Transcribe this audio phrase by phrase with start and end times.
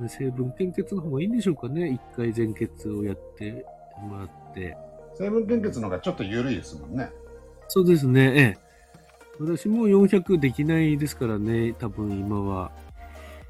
[0.00, 0.08] ね。
[0.08, 1.90] 成分献血の方がいいんでしょうかね。
[1.90, 3.64] 一回全血をやって
[4.00, 4.76] もらって。
[5.14, 7.10] 成分献血の方がちょっと緩いですもんね。
[7.68, 8.32] そうですね。
[8.34, 8.58] ええ。
[9.38, 11.72] 私も400できないですからね。
[11.74, 12.70] 多分今は。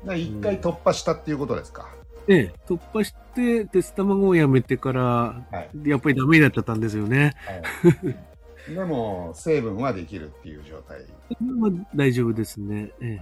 [0.04, 1.88] で一回突破したっていうことですか。
[2.28, 2.52] ええ。
[2.66, 5.88] 突破して、鉄卵をやめてから、はい。
[5.88, 7.34] やっぱりダメになっちゃったんですよね。
[7.44, 11.00] はい、でも、成分はできるっていう状態。
[11.40, 12.92] まあ、大丈夫ですね。
[13.00, 13.20] え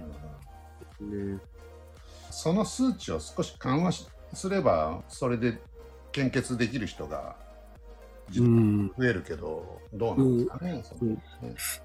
[1.01, 1.03] え。
[1.03, 1.39] ね
[2.29, 5.59] その数値を少し緩和しすれば、それで
[6.11, 7.35] 献血できる人が
[8.37, 8.87] うん。
[8.97, 10.83] 増えるけど、どうなんですかね。
[10.83, 11.17] そのね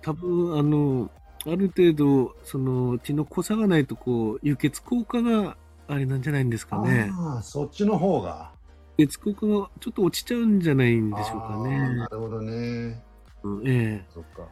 [0.03, 1.11] 多分あの、
[1.47, 5.57] ある程度、その血の濃さがないと、こう、輸血効果が
[5.89, 7.11] あれなんじゃないんですかね。
[7.13, 8.53] ああ、そっちの方が。
[8.99, 12.07] 輸血効果がちょっと落ちちゃうんじゃないんでしょうかねな。
[12.07, 13.03] るほどね。
[13.43, 14.49] うんええそっか。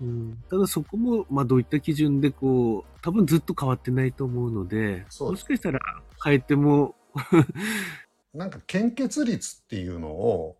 [0.00, 5.80] うん、ただそこも、まあ、どういった基準で、こう、多分ずっと変わってないと思うので、もしかしたら
[6.22, 6.94] 変えても、
[8.34, 10.56] なんか献血率っていうのを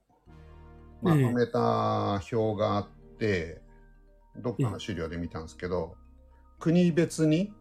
[1.03, 3.61] まとめた表があって、
[4.39, 5.97] どっかの資料で見たんですけど、
[6.59, 7.53] 国別に、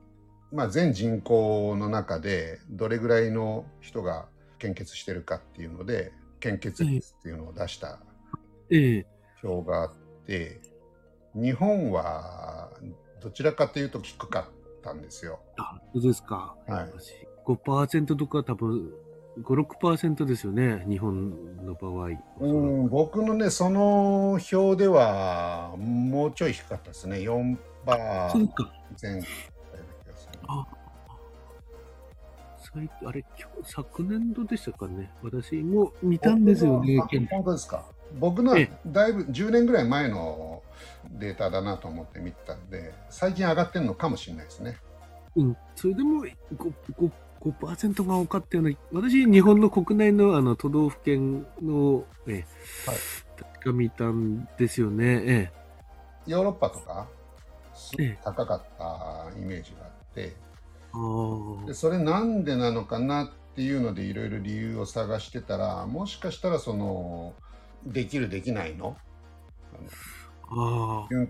[0.52, 8.00] まあ、全人口の中でどれぐらいの人が献血してるかっていうので献血率っていうのを出した
[8.70, 9.06] ええ。
[9.44, 9.94] 表があっ
[10.26, 10.62] て
[11.36, 12.72] 日本は
[13.22, 14.48] どちらかというと低か
[14.80, 15.40] ったんですよ。
[15.58, 16.56] あ、そうですか。
[16.68, 16.90] はい
[17.46, 18.92] 5%とか多分、
[19.40, 21.32] 5、6%ですよね、日本
[21.64, 22.10] の場合。
[22.40, 27.18] うん、僕のね、その表では、もうちょい低かったですね。
[27.18, 27.56] 4
[27.86, 28.74] バーそうか。
[29.00, 29.28] 前後
[30.48, 30.66] あ
[32.58, 35.12] 最近あれ、今日、昨年度でしたかね。
[35.22, 37.08] 私も見たんですよねあ。
[37.30, 37.86] 本当ですか。
[38.20, 38.56] 僕の
[38.88, 40.55] だいぶ10年ぐらい前の
[41.20, 44.78] データだなと思って見てたんで、最近上がってるのかもしれないですね。
[45.36, 45.58] うん。
[45.76, 52.44] それでも 5%, 5 5%が多かったような、私、日本の国内のあの都道府県の、えはい
[53.38, 55.22] 確か見たんですよね。
[55.26, 55.52] え
[56.26, 57.08] ヨーロッパとか、
[58.24, 60.36] 高かったイメージがあって、
[61.64, 61.68] え。
[61.68, 61.74] で。
[61.74, 67.34] それなんでなのかなっていうのでいろいろ理由を探してたらもしかしたらその
[67.86, 68.98] できるできないの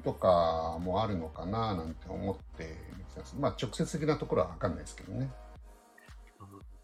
[0.03, 2.75] とかもあるのかななんて思って
[3.39, 5.31] まあ直接的なところは分かんないですけどね。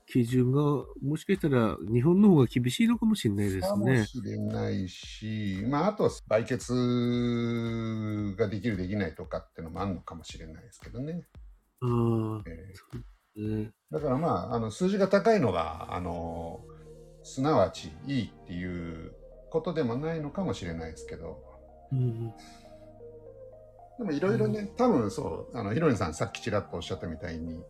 [0.07, 0.61] 基準が、
[1.01, 4.05] もしかしたら日本の方が厳しいのかもしれないですかもね。
[4.05, 6.73] しれないし、まあ、あとは売血
[8.37, 11.23] ができるできないとかっていうのもあるのかもしれないですけどね。
[13.89, 16.59] だからまああの数字が高いのがあの
[17.23, 19.13] すなわちいいっていう
[19.49, 21.41] ことでもないのかもしれないですけど
[21.91, 22.33] うん。
[23.97, 27.61] でもいろいろね、多分そうあのヒロリンさんさっきちらっとおっしゃったみたいに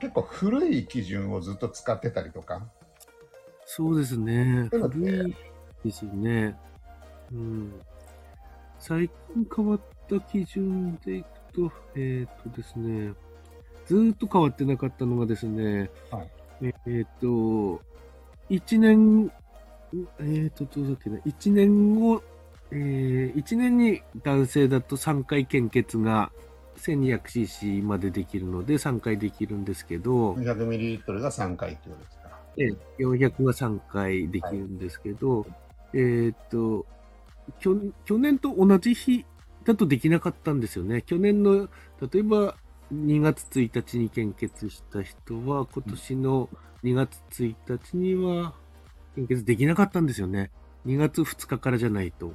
[0.00, 2.66] 結構古い基準をずっと使ってたりとか
[3.66, 4.68] そうですね。
[4.70, 5.34] 古い
[5.84, 6.56] ですよね。
[7.32, 7.72] うん。
[8.78, 13.12] 最近変わった基準でいくと、えっ、とですね、
[13.86, 16.30] ずーっと変わってなかったのがですね、はい
[16.86, 17.80] えっ、と、
[18.50, 19.32] 1年、
[20.20, 22.22] えっ、と、どうだっけな、1年後、
[22.70, 26.32] えー、1年に男性だと3回献血が
[26.78, 32.28] 1200cc までできるので3回できるんですけど、200ml が3回ってことですか？
[32.28, 32.40] ら。
[32.58, 32.64] え
[32.98, 35.46] え、400が3回できるんですけど、
[35.92, 36.86] えーっと
[37.60, 39.24] 去、去年と同じ日
[39.64, 41.02] だとできなかったんですよね。
[41.02, 41.68] 去年の、
[42.12, 42.56] 例えば
[42.92, 46.48] 2月1日に献血した人は、今年の
[46.84, 48.54] 2月1日には
[49.14, 50.50] 献血できなかったんですよね。
[50.86, 52.32] 2月2日からじゃないと。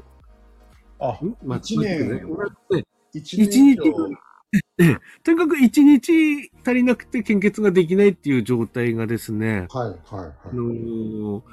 [1.02, 1.36] あん？
[1.44, 2.24] まあ1年、え
[2.78, 3.80] え1一日
[4.78, 10.56] ええとにかく1日足りなくて献血ができないっていう状態がですね、はいはいあはい。
[10.56, 11.44] のー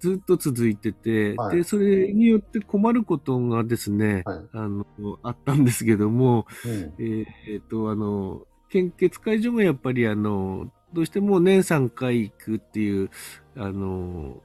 [0.00, 1.58] ずっと続いてて、はい。
[1.58, 4.40] で、それによって困ることがですね、はい。
[4.52, 4.84] あの、
[5.22, 6.72] あったんですけども、うん。
[6.98, 13.10] えーえーと、あの、献血会場がやっぱり、あの、どうしても年3回行くっていう、
[13.56, 14.42] あの、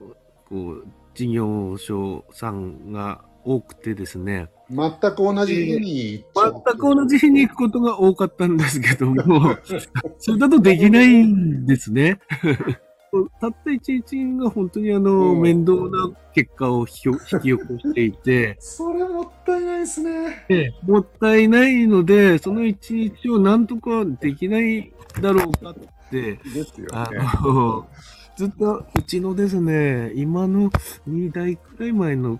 [0.48, 9.55] こう、事業所さんが多くてですね、全く同じ日に全く同じ日に行くことが多かったんですけども、
[10.19, 12.19] それだとできないんですね。
[13.39, 16.91] たった一日が本当にあの、うん面倒な結果を引き
[17.41, 20.45] 起こしていて、それもったいないですね。
[20.83, 24.91] もったいないので、その一日をなんとかできない
[25.21, 25.75] だろうかっ
[26.09, 27.17] て、ですよあね。
[27.41, 27.88] の、
[28.35, 30.69] ずっとうちのですね、今の
[31.09, 32.39] 2代くらい前の、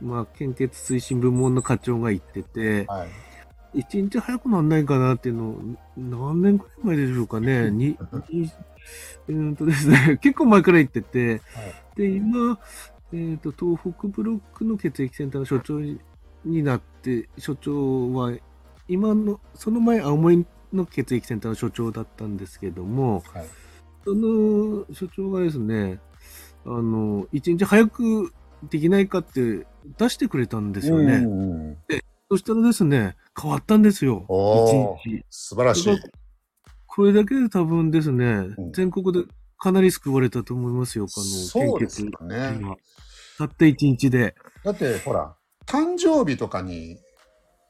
[0.00, 3.08] まあ、献血推進部門の課長が言ってて、はい。
[3.74, 5.60] 一日早くなんないかなっていうのを、
[5.96, 7.70] 何年くらい前でしょうかね。
[7.70, 7.96] に
[8.30, 8.50] に
[9.28, 11.42] えーとですね、 結構前から言ってて、
[11.94, 12.58] で、今、
[13.12, 18.32] えーと、東北ブロックの血液センターの所長になって、所長は、
[18.88, 23.46] 今の、その前、青森の血液センターの所長だったんですけども、はい。
[24.04, 26.00] その所長がですね、
[26.64, 28.32] あの、一日早く
[28.64, 29.66] できないかって
[29.98, 31.14] 出してくれたんですよね。
[31.16, 31.78] うんうん
[32.28, 34.26] そしたらですね、変わったんですよ。
[35.04, 35.24] 一日。
[35.30, 35.96] 素晴らしい。
[36.86, 38.24] これだけで多分ですね、
[38.58, 42.56] うん全国でかなり救われたと思いますよ、あの、そうですよね。
[42.58, 42.76] 今
[43.38, 44.34] たった一日で。
[44.64, 45.36] だって、ほら、
[45.66, 46.98] 誕生日とかに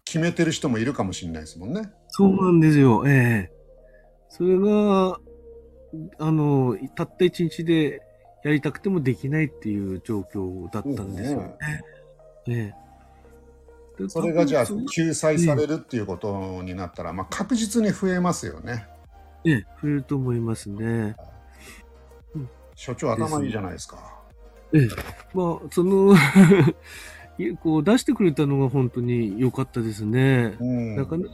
[0.05, 1.83] 決めてる人もいるかもしれないですもんね。
[2.09, 3.57] そうなんですよ、ええ
[4.31, 5.19] それが、
[6.19, 8.01] あの、たった一日で
[8.47, 11.57] やりたくてもできないっていう状況だったんですよね。
[12.49, 12.87] ええ
[14.05, 18.87] でそれがじゃあ救済されるっていうことになったら、まあ、確実に増えますよね。
[19.45, 21.17] ええ、増えると思いますね。
[22.77, 24.15] 所長頭いいじゃないですか。
[24.73, 24.89] ええ、
[25.35, 26.15] まあ、その
[27.65, 30.55] こう出してくれたのが本当に良かったですね。
[30.61, 30.97] うん。
[30.97, 31.31] なかなか、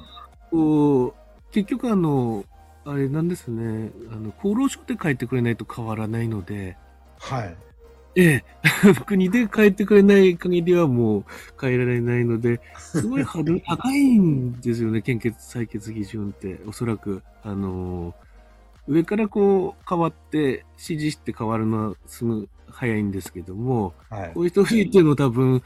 [0.50, 1.15] こう、
[1.50, 2.44] 結局あの、
[2.87, 6.79] あれなんですね、あの、厚労省で書いてくれないと変わらないので、
[7.22, 7.56] はい。
[8.14, 8.44] ええ、
[9.06, 11.24] 国で書いてくれない限りはもう
[11.58, 16.60] 変えられないので、すごい高いんですよね、献血採血基準って。
[16.66, 18.14] おそらく、あの、
[18.86, 24.40] 上からこう変わって、指示して変わるのはすぐ早いんですけども、はいこ。
[24.40, 25.62] ういう人増えてるの多分、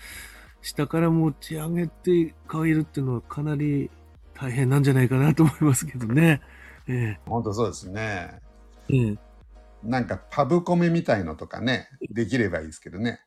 [0.63, 3.91] 下から持ち上げて変えるっていうのはかなり
[4.35, 6.41] 大変なんじゃないかなと思いますけどね。
[6.87, 8.41] え本当そうですね。
[8.89, 9.26] えええ
[9.87, 13.21] なんかパブコメみたいのとかね、できればいいですけどね。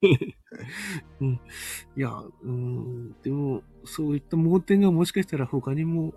[0.02, 6.14] いや、うん、でも、そういった盲点がもしかしたら他にも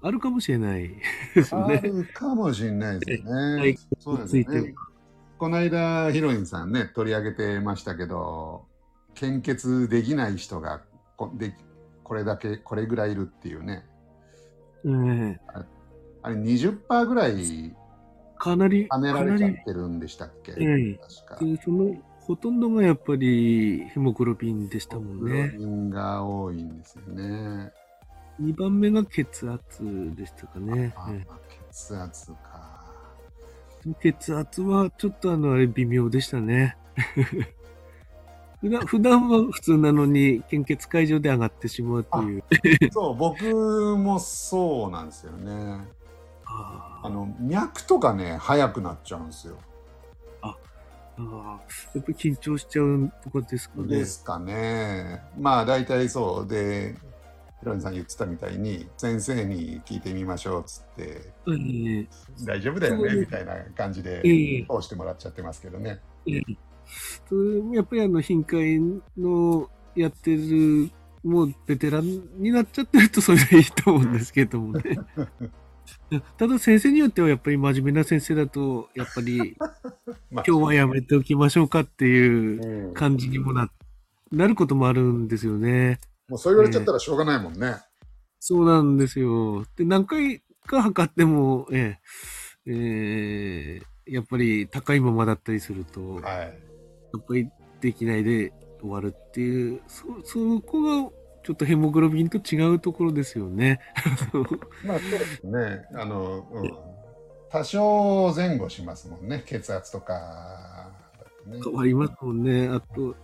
[0.00, 0.90] あるかもしれない
[1.34, 1.80] ですあね。
[1.80, 3.60] るかもしれないですよね。
[3.60, 4.74] はいそうですね。
[5.38, 8.66] この間、ヒロインさんね、取り上げてましたけど、
[9.14, 10.82] 献血できない人が
[11.16, 11.54] こで
[12.04, 13.84] これだけ、これぐらいいるっていうね。
[14.84, 15.40] ええ
[16.24, 17.74] あれ20%ぐらい
[18.42, 21.44] かなり、跳ねらかなりれちゃっ、てるんでしたっけ、ええ確か。
[21.44, 25.54] でそのほとんどがやっぱりヘモグロビンでしたもんね。
[25.56, 27.70] ビンが多いんですよね。
[28.40, 29.84] 2番目が血圧
[30.16, 30.92] でしたかね。
[30.96, 31.24] あえ
[31.70, 32.82] 血圧か。
[33.86, 36.76] え血圧はちょっとあの、あれ微妙でしたね。
[38.60, 42.44] 普段普段は普通なのに献血会場で上がってしまうという。
[42.92, 43.44] そう、僕
[43.96, 46.01] もそうなんですよね。
[46.52, 49.56] ああの、脈とかね、速くなっちゃうんですよ。
[50.42, 50.56] あ
[51.18, 51.60] あ
[51.94, 53.86] やっぱり緊張しちゃうとこですかね。
[53.88, 55.22] ですかね。
[55.38, 56.96] まあ大体そうで、
[57.60, 62.08] ヒロニさん言ってたみたいに、先生に聞いてみましょうっつって、ええ
[62.44, 66.00] 大丈夫だよねみたいな感じでええ通してもらっちゃってますけどね。
[66.26, 66.42] ええ
[67.28, 68.80] それやっぱりあの、頻回
[69.16, 70.90] のやってる、
[71.22, 74.98] もうベテランになっちゃってるとそれでいいと思うんですけどもね。
[76.36, 79.56] ただ先生によってはやっぱり真面目な先生だと、やっぱり
[80.30, 83.70] まあ今日はやめておきましょうかっていううん感じにもな、
[84.30, 86.00] なることもあるんですよね。
[86.28, 87.76] もうそう言われちゃったらしょうがないもんね。
[88.38, 89.64] そうなんですよ。
[89.76, 91.98] で、何回か測っても、え
[92.66, 96.22] えええやっぱり高いままだったりすると、はい。
[96.24, 96.48] や
[97.18, 97.48] っぱり
[97.80, 101.10] できないで終わるっていう、そ、そこが
[101.42, 103.80] ちょっとヘモグロビンと違うところですよね。
[104.86, 105.86] まあそうですね。
[105.94, 106.72] あの、うん。
[107.50, 109.42] 多少前後しますもんね。
[109.44, 110.90] 血圧とか
[111.46, 111.60] ね。
[111.62, 112.68] 変わりますもんね。
[112.68, 113.14] あと、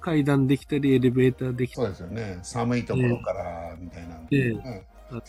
[0.00, 2.38] 階段できたり、エレベーターできたり、そうですよね。
[2.42, 5.22] 寒いところからみたいなねあと、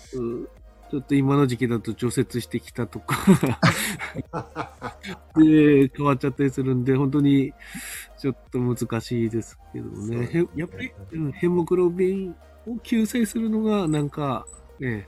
[0.90, 3.16] ちょっと今の時期だと除雪してきたとか、
[5.36, 7.54] で、変わっちゃったりするんで、本当に
[8.18, 10.18] ちょっと難しいですけどね。
[10.18, 14.48] ねへやっぱり、うんヘモグロビンを救済するのが、なんか、
[14.80, 15.08] ね、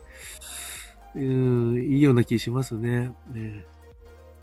[1.16, 3.12] うん、いいような気しますね。
[3.34, 3.66] ね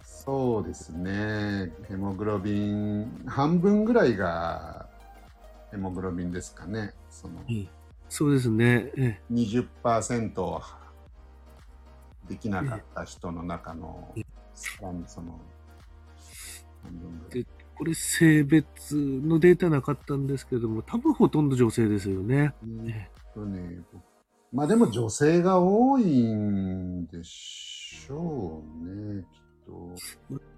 [0.02, 1.72] そうですね。
[1.88, 4.88] ヘモグロビン、半分ぐらいが
[5.70, 6.94] ヘモグロビンですかね。
[7.10, 7.40] その
[8.08, 8.90] そうですね。
[8.96, 10.42] え20%
[12.28, 14.22] できなかった人の中の、え
[14.54, 15.40] さらにその、
[17.30, 17.46] で
[17.78, 22.52] これ、性別のデータなかったんですけども、多分ほとんど女性ですよね。
[22.86, 23.80] えっとね、
[24.52, 29.94] まあでも女性が多いんでしょうね、きっと。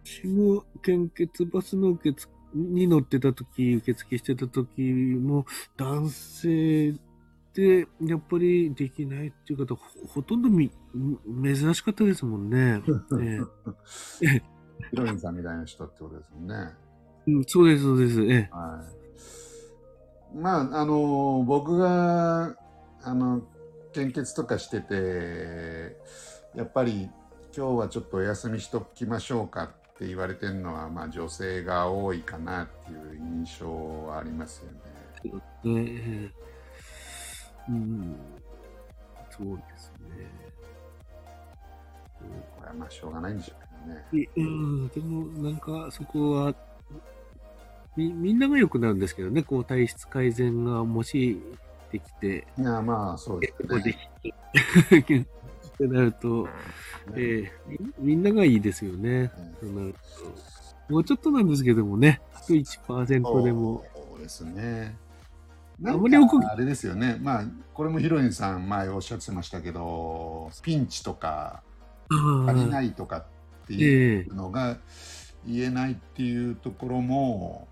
[0.02, 5.44] 私も献血バスの受付に乗ってた時、受付してた時も、
[5.76, 6.94] 男性
[7.50, 10.70] って、やっぱりできないっていう方、ほほとんどみ
[11.42, 12.80] 珍しかったですもんね。
[13.20, 13.40] え
[14.22, 14.42] え
[14.90, 16.54] ヒロインさんみたいな人ってことですもんね。
[17.26, 18.22] うん、そうです、そうです。
[18.22, 18.84] ええは
[20.34, 20.38] い。
[20.38, 22.56] まあ、あの、僕が、
[23.02, 23.42] あの、
[23.92, 25.96] 献血とかしてて、
[26.54, 27.10] やっぱり
[27.56, 35.40] 今日はちょっとお休みしときましょうかって言われてるのは、まあ女性が多いかなっていう印象はありますよね。
[35.64, 36.49] ええ
[37.68, 38.16] うん、
[39.30, 40.26] そうですね。
[42.56, 44.26] これはまあしょうがないんでしょうけどね。
[44.36, 46.54] いうん、でもなんかそこは
[47.96, 51.40] みみんなが良くなるんですけどね、こう体質改善がもし
[51.90, 54.10] できて、いや、まあそうですこうでね。
[54.22, 55.24] きて っ
[55.80, 56.48] てなると、
[57.14, 59.32] ええみみんながいいですよね。
[59.60, 59.94] そうなる
[60.88, 60.92] と。
[60.92, 63.84] もうちょっとなんですけどもね、あと1%でも。
[63.94, 64.96] そうですね。
[65.80, 67.18] なんあれですよね。
[67.20, 71.62] まあ、これもヒロインさん前おっしゃってましたけど、ピンチとか
[72.10, 73.24] 足りないとかっ
[73.66, 74.78] ていええうのが
[75.46, 77.68] 言えないっていうところも、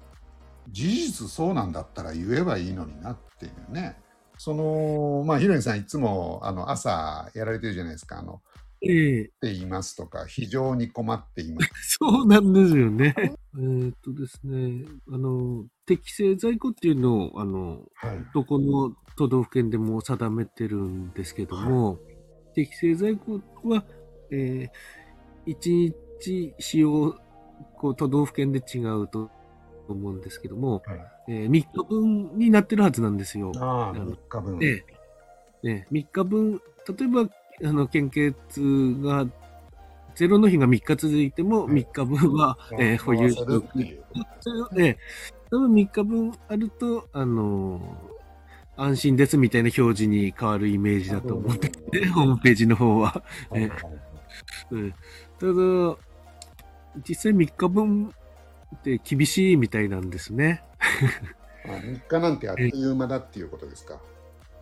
[0.71, 3.97] 事実そうなんだったら言えばいいのになっていうね。
[4.39, 8.19] その、まあ、ヒロインさんいつもあの朝やられてるじゃないですか。
[8.19, 11.99] あの、ええって言いますとか、非常に困っています。
[12.01, 13.15] そうなんですよね。
[13.17, 18.25] えーっとですね、あの、適正在庫っていうのを、あの、はい。
[18.33, 21.99] どこの都道府県でも定めてるんですけども、
[22.55, 23.85] 適正在庫は、
[24.31, 27.19] えー、1日使用、
[27.77, 29.31] こう、都道府県で違うと
[29.89, 33.53] 思うんですけども、はいえー3日分になってるはずなんですよ。
[33.57, 34.59] ああ、あの3日分。
[34.63, 34.85] ええ、
[35.65, 36.61] ええ、3日分、
[36.99, 37.31] 例えば、
[37.65, 39.27] あの、献血が、
[40.15, 43.69] ゼロの日が3日続いても、はい3日分は、えー保有しておく。
[44.41, 44.65] そ
[45.51, 48.19] 多分3日分あると、あのー
[48.81, 53.25] 安心ですみたいな表示に変わるイメージだと思ってて、ホームページの方は。
[53.51, 53.71] はいえ
[54.71, 55.99] うん、ただ、
[57.09, 58.15] 実際3日分
[58.77, 60.63] って厳しいみたいなんですね。
[61.65, 64.01] あ3日なんてあっという間だっていうことですか。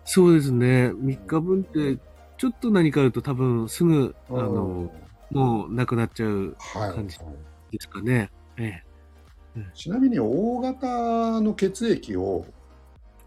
[0.04, 0.88] そうですね。
[0.88, 1.98] 3日分って、
[2.38, 4.90] ちょっと何かあると多分すぐ、あの、
[5.30, 7.24] もうなくなっちゃうはい感じで
[7.80, 8.30] すかね。
[8.58, 8.82] え
[9.74, 12.44] ちなみに O 型の血液を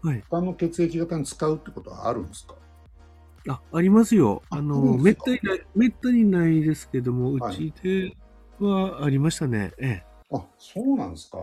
[0.04, 0.06] え。
[0.08, 0.24] はい。
[0.30, 2.54] 他の血液型に使うってことはあるんですか？
[3.48, 4.42] あ、ありますよ。
[4.50, 8.16] ああの、めったにない、めったにないですけども、うはいちで
[8.58, 9.72] はありましたね。
[9.78, 10.02] え
[10.32, 11.38] あそうなんですか。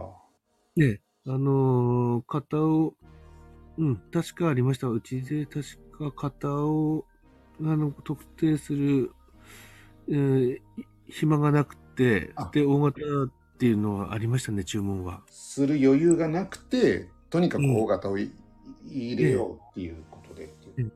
[0.78, 0.84] え。
[0.84, 1.02] ええ。
[1.26, 2.94] あのー型を、
[3.78, 4.88] うん、確かありました。
[4.88, 5.64] うちで確
[6.12, 7.06] か型を、
[7.62, 9.12] あの、特定する、
[10.10, 10.62] えー
[11.10, 15.22] 暇がなくてあ、で、大型っていうのはありましたね、注文は。
[15.30, 18.32] する余裕がなくて、とにかくうん O 型をい
[18.86, 20.92] 入れようっていうことでっていう。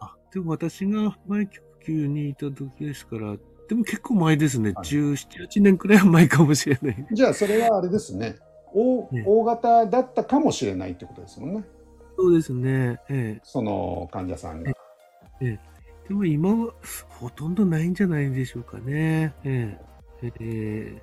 [0.00, 3.36] あ、でも私が前局級にいた時ですから、
[3.68, 4.72] でも結構前ですね。
[4.74, 7.06] はい17、8年くらいは前かもしれない。
[7.12, 8.30] じゃあそれはあれですね。
[8.30, 8.36] ね
[8.74, 11.64] O 型だったかもしれないってことですもんね。
[12.16, 13.00] そうですね。
[13.08, 13.40] ええ。
[13.42, 14.72] その患者さんが。
[16.08, 16.72] でも今は
[17.08, 19.34] ほとんどないんじゃないでしょうかね。
[19.44, 19.78] え
[20.22, 20.22] え。
[20.22, 21.02] ええ。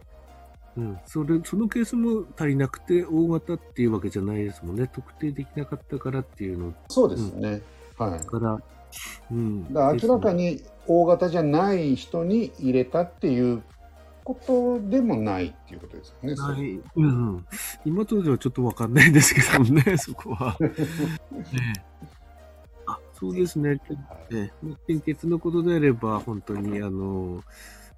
[0.78, 1.00] うん。
[1.06, 4.88] それ、そのケースも足りなくて、大型っていうわけじゃないですもんね。
[4.88, 7.62] 特定できなかったからっていうのそうですね。
[7.98, 8.26] はい。
[8.26, 8.60] から、
[9.32, 9.74] うん。
[9.74, 10.44] だから明らかに。
[10.56, 13.64] に O 型じゃない人に入れたっていう
[14.24, 16.36] ことでもないっていうことですよね。
[16.36, 16.80] はい。
[16.96, 17.46] うんうん。
[17.86, 20.58] 今とではちょっとわかんないですけどね、そこは。
[20.62, 20.72] ええ。
[21.84, 21.91] あ、
[23.22, 23.80] そうですね。
[24.88, 27.44] 献血のことであれば、本当に、あの、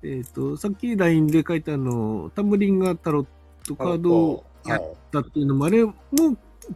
[0.04, 3.28] えっ、と、さっき LINE で書いたあの、タムリンがタロッ
[3.66, 5.94] トカードをやはいったっていうのも、あれも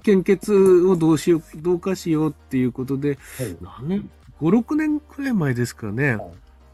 [0.01, 0.53] 献血
[0.85, 6.15] をどうしよう、どうかしようっていうことで、はい何年 ?5、6年くらい前ですかね。
[6.15, 6.31] はい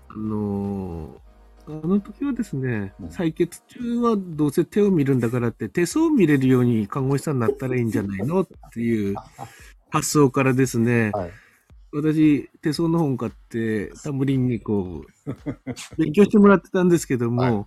[0.10, 1.20] あの
[1.65, 9.15] あの時はですねうん、採血中はどうせ手を見るんだからって、手相を見れるように看護師さんになったらいいんじゃないのっていう
[9.89, 11.32] 発想からですね、はい
[11.93, 15.35] 私、手相の本買って、タムリンにこう、
[15.97, 17.65] 勉強してもらってたんですけども、はい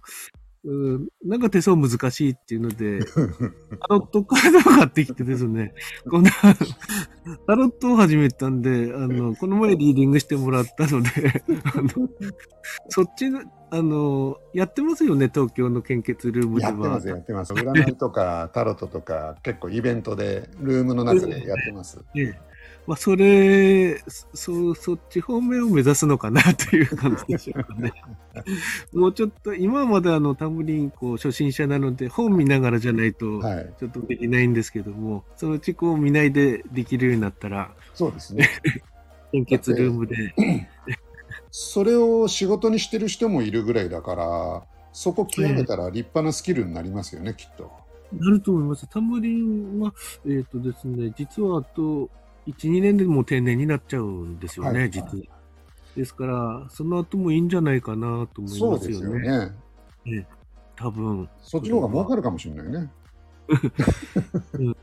[0.67, 3.15] うんなんか手相難しいっていうので、 タ
[3.89, 5.73] ロットカードを買ってきてですね、
[6.11, 6.31] こんな、
[7.47, 11.09] タロットを始めたんで、あの、この前リーディングしてもらったので、
[11.73, 12.09] あの、
[12.89, 16.73] そっちの、あの、やってますよね、東京の献血ルームでは。
[16.73, 17.53] やってます、やってます。
[17.53, 22.05] 占いとかタロットとか結構イベントでルームの中でやってます。
[22.17, 22.56] ええ
[22.87, 23.99] まあ、それ、
[24.35, 27.93] そ、そっち方面を目指すのかなという感じでしょうかね。
[28.95, 33.43] もうちょっと、今まであの、タムリン、こう、初心者なので、本見ながらじゃないと、
[33.79, 38.49] ちょっとできないんですけども、はい、そのうちこう、見ないでできるようになったら、そうですね。
[39.33, 40.35] 献血ルームで。
[41.51, 44.63] それを仕事にしてる人もいるぐらいだから、
[44.93, 47.71] そこ極めたら立派なスキルになりますよね、きっと。
[48.13, 48.87] なると思います。
[48.89, 49.93] タムリンは、
[50.25, 52.09] えっ、ー、とですね、実はあと、
[52.47, 55.25] 1、2年でもう定年になっちゃうんですよね、はい、実は。
[55.97, 58.79] ですから、その後もいいんじゃないかなと思いますよね。
[58.79, 59.53] そうですよね。
[60.05, 60.27] ね
[60.77, 61.29] 多分。
[61.43, 62.91] そっちの方が儲かるかもしれないね。
[64.55, 64.77] うん、